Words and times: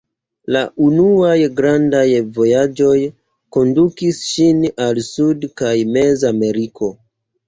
La 0.53 0.61
unuaj 0.83 1.33
grandaj 1.57 2.05
vojaĝoj 2.37 2.93
kondukis 3.57 4.21
ŝin 4.31 4.63
al 4.87 5.03
Sud- 5.09 5.45
kaj 5.63 5.75
Mez-Ameriko. 5.97 6.91